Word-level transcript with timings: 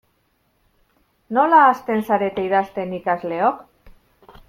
Nola 1.37 1.59
hasten 1.65 2.03
zarete 2.09 2.49
idazten 2.49 2.97
ikasleok? 3.01 3.65